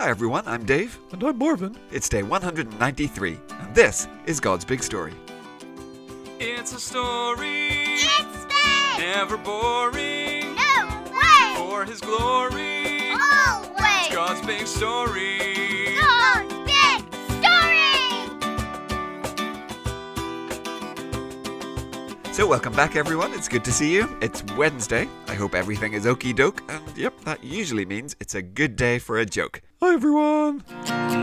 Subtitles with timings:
[0.00, 0.98] Hi everyone, I'm Dave.
[1.12, 1.76] And I'm Marvin.
[1.92, 5.12] It's day 193, and this is God's Big Story.
[6.38, 8.98] It's a story, It's big!
[8.98, 10.54] never boring.
[10.54, 11.54] No way!
[11.54, 14.06] For His glory, Always!
[14.06, 15.98] It's God's big story.
[22.40, 23.34] So, welcome back everyone.
[23.34, 24.08] It's good to see you.
[24.22, 25.06] It's Wednesday.
[25.28, 28.98] I hope everything is okie doke, and yep, that usually means it's a good day
[28.98, 29.60] for a joke.
[29.82, 30.64] Hi, everyone.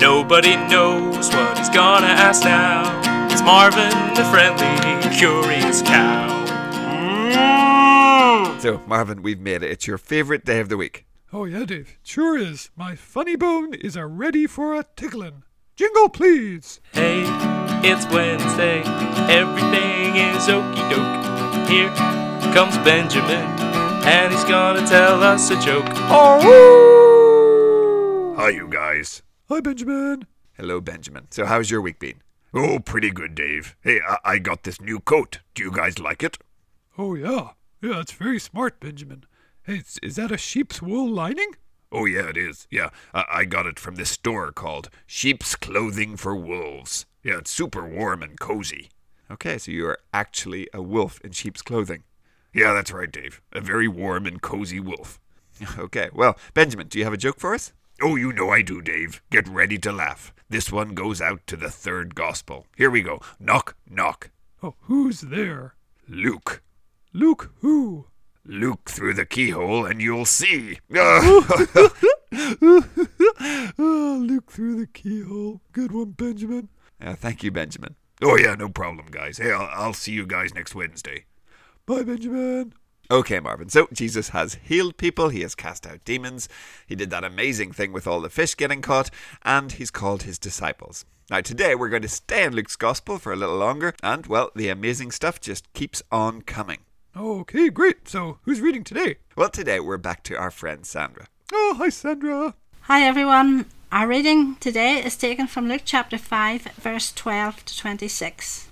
[0.00, 3.28] Nobody knows what he's gonna ask now.
[3.30, 6.46] It's Marvin, the friendly, curious cow.
[8.46, 8.58] Mm.
[8.62, 9.70] So, Marvin, we've made it.
[9.70, 11.04] It's your favorite day of the week.
[11.30, 11.98] Oh, yeah, Dave.
[12.02, 12.70] Sure is.
[12.74, 15.42] My funny bone is a ready for a tickling.
[15.76, 16.80] Jingle, please.
[16.92, 17.24] Hey,
[17.84, 18.82] it's Wednesday.
[19.28, 21.68] Everything is okie doke.
[21.68, 21.90] Here
[22.54, 23.46] comes Benjamin,
[24.06, 25.86] and he's gonna tell us a joke.
[26.10, 26.40] Oh,
[28.36, 29.22] Hi, you guys.
[29.48, 30.26] Hi, Benjamin.
[30.56, 31.26] Hello, Benjamin.
[31.30, 32.22] So, how's your week been?
[32.54, 33.76] Oh, pretty good, Dave.
[33.80, 35.38] Hey, I, I got this new coat.
[35.54, 36.38] Do you guys like it?
[36.98, 37.50] Oh, yeah.
[37.80, 39.24] Yeah, it's very smart, Benjamin.
[39.64, 41.52] Hey, is, is that a sheep's wool lining?
[41.90, 42.66] Oh, yeah, it is.
[42.70, 47.06] Yeah, I, I got it from this store called Sheep's Clothing for Wolves.
[47.22, 48.90] Yeah, it's super warm and cozy.
[49.30, 52.02] Okay, so you are actually a wolf in sheep's clothing.
[52.52, 53.40] Yeah, that's right, Dave.
[53.52, 55.18] A very warm and cozy wolf.
[55.78, 57.72] Okay, well, Benjamin, do you have a joke for us?
[58.02, 59.22] Oh, you know I do, Dave.
[59.30, 60.34] Get ready to laugh.
[60.50, 62.66] This one goes out to the third gospel.
[62.76, 63.20] Here we go.
[63.38, 64.30] Knock, knock.
[64.60, 65.76] Oh, who's there?
[66.08, 66.62] Luke.
[67.12, 68.06] Luke who?
[68.44, 70.80] Luke through the keyhole and you'll see.
[73.78, 75.60] Ah, Luke through the keyhole.
[75.72, 76.68] Good one, Benjamin.
[77.04, 77.96] Uh, thank you, Benjamin.
[78.22, 79.38] oh, yeah, no problem, guys.
[79.38, 81.24] Hey, I'll, I'll see you guys next Wednesday.
[81.86, 82.74] Bye, Benjamin.
[83.10, 83.68] Okay, Marvin.
[83.68, 86.48] So Jesus has healed people, he has cast out demons,
[86.86, 89.10] he did that amazing thing with all the fish getting caught,
[89.44, 91.04] and he's called his disciples.
[91.28, 94.50] Now, today we're going to stay in Luke's Gospel for a little longer, and well,
[94.54, 96.78] the amazing stuff just keeps on coming.
[97.16, 98.08] Okay, great.
[98.08, 99.16] So, who's reading today?
[99.36, 101.26] Well, today we're back to our friend Sandra.
[101.52, 102.54] Oh, hi, Sandra.
[102.82, 103.66] Hi everyone.
[103.92, 108.68] Our reading today is taken from Luke chapter 5, verse 12 to 26.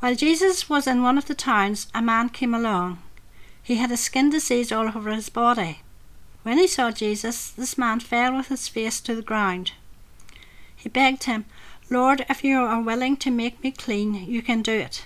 [0.00, 3.02] While Jesus was in one of the towns, a man came along.
[3.62, 5.80] He had a skin disease all over his body.
[6.42, 9.72] When he saw Jesus, this man fell with his face to the ground.
[10.74, 11.44] He begged him,
[11.90, 15.04] Lord, if you are willing to make me clean, you can do it.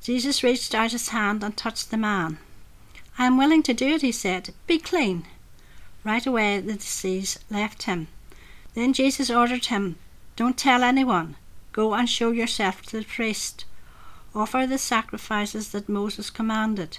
[0.00, 2.38] Jesus reached out his hand and touched the man.
[3.18, 4.54] I am willing to do it, he said.
[4.66, 5.26] Be clean.
[6.02, 8.08] Right away the disease left him.
[8.74, 9.96] Then Jesus ordered him,
[10.36, 11.36] Don't tell anyone.
[11.72, 13.64] Go and show yourself to the priest.
[14.34, 16.98] Offer the sacrifices that Moses commanded.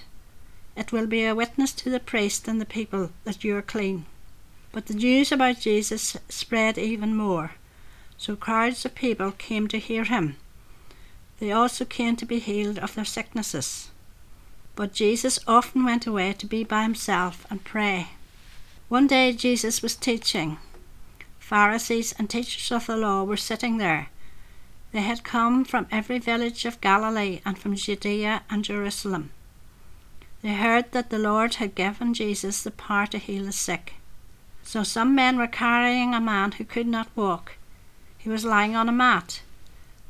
[0.76, 4.06] It will be a witness to the priest and the people that you are clean.
[4.70, 7.52] But the news about Jesus spread even more,
[8.16, 10.36] so crowds of people came to hear him.
[11.38, 13.90] They also came to be healed of their sicknesses.
[14.74, 18.08] But Jesus often went away to be by himself and pray.
[18.88, 20.58] One day Jesus was teaching.
[21.42, 24.08] Pharisees and teachers of the law were sitting there.
[24.92, 29.32] They had come from every village of Galilee and from Judea and Jerusalem.
[30.40, 33.94] They heard that the Lord had given Jesus the power to heal the sick.
[34.62, 37.56] So some men were carrying a man who could not walk.
[38.18, 39.42] He was lying on a mat.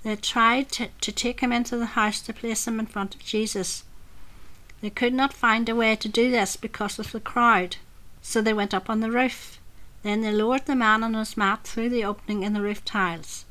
[0.02, 3.24] They tried to, to take him into the house to place him in front of
[3.24, 3.84] Jesus.
[4.82, 7.76] They could not find a way to do this because of the crowd.
[8.20, 9.58] So they went up on the roof.
[10.02, 13.44] Then they lowered the man on his mat through the opening in the roof tiles.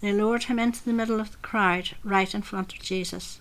[0.00, 3.40] They lowered him into the middle of the crowd, right in front of Jesus.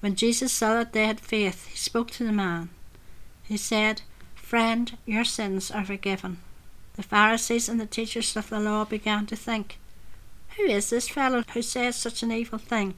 [0.00, 2.70] When Jesus saw that they had faith, he spoke to the man.
[3.42, 4.02] He said,
[4.34, 6.38] Friend, your sins are forgiven.
[6.94, 9.78] The Pharisees and the teachers of the law began to think,
[10.56, 12.94] Who is this fellow who says such an evil thing?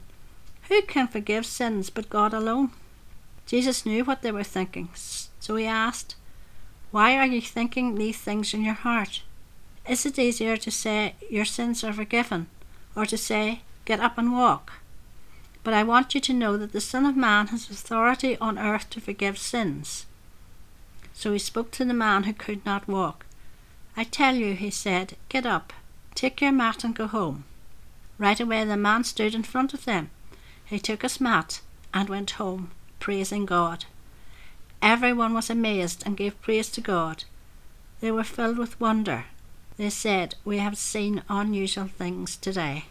[0.69, 2.71] Who can forgive sins but God alone?
[3.45, 6.15] Jesus knew what they were thinking, so he asked,
[6.91, 9.21] Why are you thinking these things in your heart?
[9.87, 12.47] Is it easier to say, Your sins are forgiven,
[12.95, 14.73] or to say, Get up and walk?
[15.63, 18.89] But I want you to know that the Son of Man has authority on earth
[18.91, 20.05] to forgive sins.
[21.13, 23.25] So he spoke to the man who could not walk.
[23.95, 25.71] I tell you, he said, get up,
[26.15, 27.43] take your mat and go home.
[28.17, 30.09] Right away the man stood in front of them.
[30.65, 31.61] He took his mat
[31.93, 33.85] and went home, praising God.
[34.81, 37.23] Everyone was amazed and gave praise to God.
[37.99, 39.25] They were filled with wonder.
[39.77, 42.85] They said, We have seen unusual things today.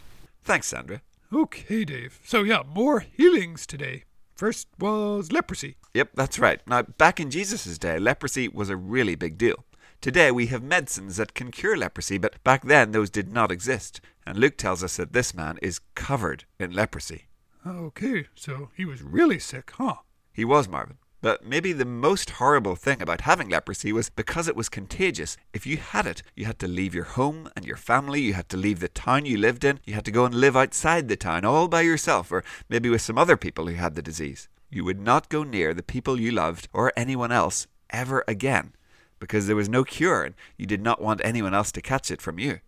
[0.44, 1.02] Thanks, Sandra.
[1.32, 2.20] Okay, Dave.
[2.24, 4.04] So, yeah, more healings today.
[4.34, 5.76] First was leprosy.
[5.94, 6.60] Yep, that's right.
[6.66, 9.64] Now, back in Jesus' day, leprosy was a really big deal.
[10.00, 14.00] today we have medicines that can cure leprosy, but back then those did not exist.
[14.26, 17.26] And Luke tells us that this man is covered in leprosy.
[17.66, 19.96] Okay, so he was really sick, huh?
[20.32, 20.96] He was Marvin.
[21.22, 25.36] But maybe the most horrible thing about having leprosy was because it was contagious.
[25.52, 28.48] If you had it, you had to leave your home and your family, you had
[28.50, 31.16] to leave the town you lived in, you had to go and live outside the
[31.16, 34.48] town all by yourself, or maybe with some other people who had the disease.
[34.70, 38.72] You would not go near the people you loved or anyone else ever again
[39.18, 42.22] because there was no cure and you did not want anyone else to catch it
[42.22, 42.60] from you.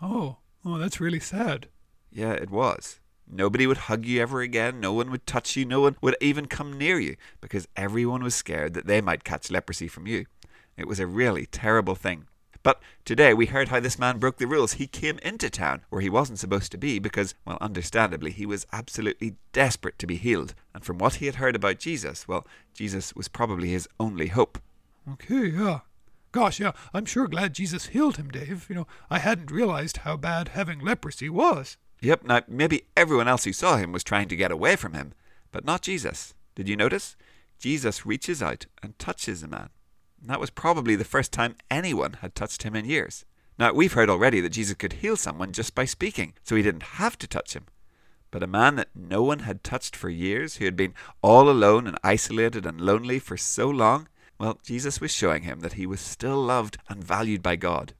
[0.00, 1.68] Oh, oh, that's really sad.
[2.10, 3.00] Yeah, it was.
[3.30, 4.80] Nobody would hug you ever again.
[4.80, 5.64] No one would touch you.
[5.64, 9.50] No one would even come near you because everyone was scared that they might catch
[9.50, 10.26] leprosy from you.
[10.76, 12.26] It was a really terrible thing.
[12.62, 14.74] But today we heard how this man broke the rules.
[14.74, 18.66] He came into town where he wasn't supposed to be because, well, understandably, he was
[18.72, 20.54] absolutely desperate to be healed.
[20.74, 24.58] And from what he had heard about Jesus, well, Jesus was probably his only hope.
[25.12, 25.80] Okay, yeah.
[26.30, 28.66] Gosh, yeah, I'm sure glad Jesus healed him, Dave.
[28.68, 31.78] You know, I hadn't realized how bad having leprosy was.
[32.00, 35.12] Yep, now maybe everyone else who saw him was trying to get away from him,
[35.50, 36.34] but not Jesus.
[36.54, 37.16] Did you notice?
[37.58, 39.70] Jesus reaches out and touches the man.
[40.20, 43.24] And that was probably the first time anyone had touched him in years.
[43.58, 46.94] Now, we've heard already that Jesus could heal someone just by speaking, so he didn't
[46.94, 47.64] have to touch him.
[48.30, 51.86] But a man that no one had touched for years, who had been all alone
[51.88, 54.06] and isolated and lonely for so long,
[54.38, 57.94] well, Jesus was showing him that he was still loved and valued by God.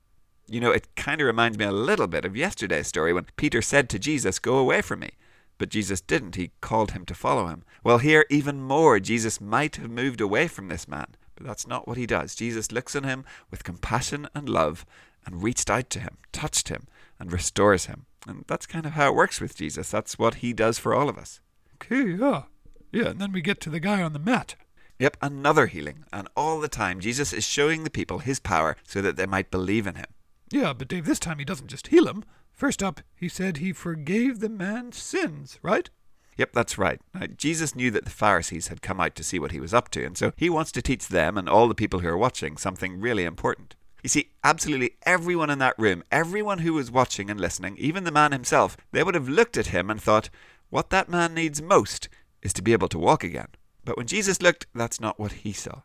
[0.48, 3.60] You know, it kind of reminds me a little bit of yesterday's story when Peter
[3.60, 5.10] said to Jesus, Go away from me.
[5.58, 6.36] But Jesus didn't.
[6.36, 7.64] He called him to follow him.
[7.82, 11.08] Well, here, even more, Jesus might have moved away from this man.
[11.34, 12.34] But that's not what he does.
[12.34, 14.86] Jesus looks on him with compassion and love
[15.26, 16.86] and reached out to him, touched him,
[17.18, 18.06] and restores him.
[18.26, 19.90] And that's kind of how it works with Jesus.
[19.90, 21.40] That's what he does for all of us.
[21.74, 22.42] Okay, yeah.
[22.92, 24.54] Yeah, and then we get to the guy on the mat.
[24.98, 26.04] Yep, another healing.
[26.12, 29.50] And all the time, Jesus is showing the people his power so that they might
[29.50, 30.06] believe in him.
[30.50, 32.24] Yeah, but Dave, this time he doesn't just heal him.
[32.52, 35.90] First up, he said he forgave the man's sins, right?
[36.36, 37.00] Yep, that's right.
[37.14, 39.90] Now, Jesus knew that the Pharisees had come out to see what he was up
[39.90, 42.56] to, and so he wants to teach them and all the people who are watching
[42.56, 43.74] something really important.
[44.02, 48.12] You see, absolutely everyone in that room, everyone who was watching and listening, even the
[48.12, 50.30] man himself, they would have looked at him and thought,
[50.70, 52.08] what that man needs most
[52.42, 53.48] is to be able to walk again.
[53.84, 55.80] But when Jesus looked, that's not what he saw.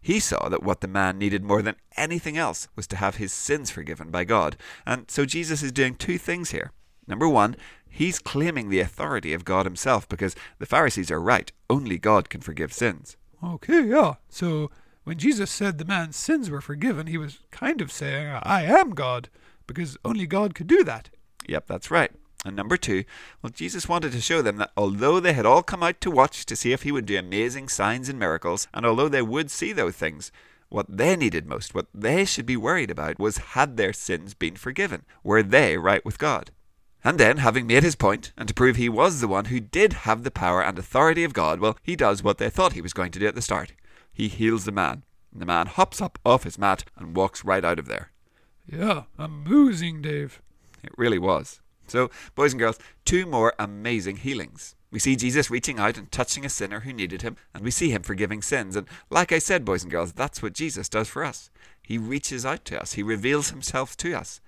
[0.00, 3.32] He saw that what the man needed more than anything else was to have his
[3.32, 4.56] sins forgiven by God.
[4.86, 6.72] And so Jesus is doing two things here.
[7.06, 7.56] Number one,
[7.88, 11.50] he's claiming the authority of God himself because the Pharisees are right.
[11.68, 13.16] Only God can forgive sins.
[13.42, 14.14] Okay, yeah.
[14.28, 14.70] So
[15.04, 18.90] when Jesus said the man's sins were forgiven, he was kind of saying, I am
[18.90, 19.28] God,
[19.66, 21.10] because only God could do that.
[21.48, 22.12] Yep, that's right.
[22.44, 23.04] And number two,
[23.42, 26.46] well, Jesus wanted to show them that although they had all come out to watch
[26.46, 29.72] to see if he would do amazing signs and miracles, and although they would see
[29.72, 30.30] those things,
[30.68, 34.54] what they needed most, what they should be worried about, was had their sins been
[34.54, 35.04] forgiven?
[35.24, 36.50] Were they right with God?
[37.04, 39.92] And then, having made his point, and to prove he was the one who did
[40.04, 42.92] have the power and authority of God, well, he does what they thought he was
[42.92, 43.72] going to do at the start.
[44.12, 45.04] He heals the man.
[45.32, 48.10] And the man hops up off his mat and walks right out of there.
[48.66, 50.42] Yeah, amusing, Dave.
[50.82, 51.60] It really was.
[51.88, 54.74] So, boys and girls, two more amazing healings.
[54.90, 57.90] We see Jesus reaching out and touching a sinner who needed him, and we see
[57.90, 58.74] him forgiving sins.
[58.74, 61.50] And like I said, boys and girls, that's what Jesus does for us.
[61.82, 64.40] He reaches out to us, he reveals himself to us.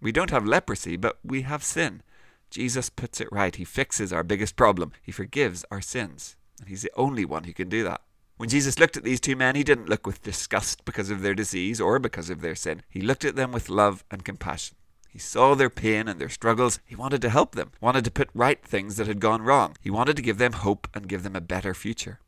[0.00, 2.02] We don't have leprosy, but we have sin.
[2.50, 3.54] Jesus puts it right.
[3.54, 4.92] He fixes our biggest problem.
[5.02, 6.36] He forgives our sins.
[6.60, 8.02] And he's the only one who can do that.
[8.36, 11.34] When Jesus looked at these two men, he didn't look with disgust because of their
[11.34, 12.82] disease or because of their sin.
[12.88, 14.76] He looked at them with love and compassion.
[15.12, 16.80] He saw their pain and their struggles.
[16.86, 19.76] He wanted to help them, wanted to put right things that had gone wrong.
[19.82, 22.18] He wanted to give them hope and give them a better future.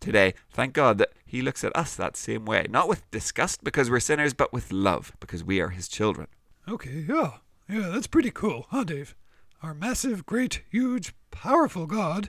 [0.00, 3.88] Today, thank God that He looks at us that same way, not with disgust because
[3.88, 6.26] we're sinners, but with love because we are His children.
[6.68, 7.34] Okay, yeah.
[7.68, 9.14] Yeah, that's pretty cool, huh, Dave?
[9.62, 12.28] Our massive, great, huge, powerful God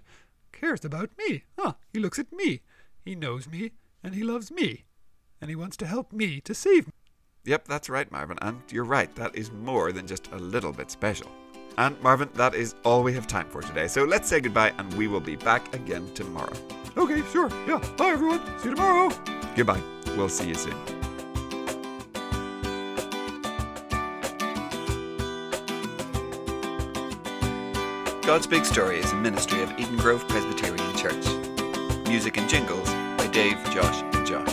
[0.51, 1.46] cares about me.
[1.58, 2.62] Huh, he looks at me.
[3.03, 3.72] He knows me,
[4.03, 4.86] and he loves me.
[5.41, 6.93] And he wants to help me to save me.
[7.45, 10.89] Yep, that's right, Marvin, and you're right, that is more than just a little bit
[10.89, 11.29] special.
[11.77, 14.93] And Marvin, that is all we have time for today, so let's say goodbye and
[14.93, 16.53] we will be back again tomorrow.
[16.95, 17.50] Okay, sure.
[17.67, 17.83] Yeah.
[17.97, 18.39] Bye, everyone.
[18.59, 19.12] See you tomorrow.
[19.57, 19.81] Goodbye.
[20.15, 20.77] We'll see you soon.
[28.21, 31.25] God's Big Story is a ministry of Eden Grove Presbyterian Church.
[32.07, 34.52] Music and jingles by Dave, Josh, and Josh.